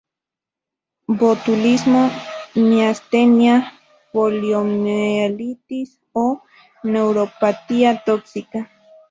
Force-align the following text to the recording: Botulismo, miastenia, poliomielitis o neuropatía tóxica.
Botulismo, 1.23 1.99
miastenia, 2.69 3.57
poliomielitis 4.15 5.89
o 6.25 6.27
neuropatía 6.97 7.91
tóxica. 8.11 8.59